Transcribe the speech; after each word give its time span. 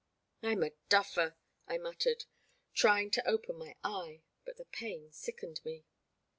I 0.41 0.53
*m 0.53 0.63
a 0.63 0.71
duffer,' 0.89 1.35
I 1.69 1.77
muttered, 1.77 2.25
trying 2.73 3.11
to 3.11 3.27
open 3.29 3.55
my 3.57 3.75
eye, 3.83 4.23
but 4.45 4.57
the 4.57 4.65
pain 4.65 5.11
sickened 5.11 5.63
me. 5.63 5.85